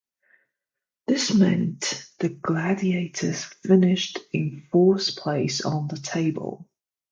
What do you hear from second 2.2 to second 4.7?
Gladiators finished in